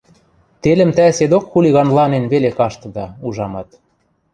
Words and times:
Телӹм 0.63 0.91
тӓ 0.97 1.05
седок 1.17 1.45
хулиганланен 1.51 2.25
веле 2.31 2.51
каштыда, 2.57 3.05
ужамат. 3.25 3.69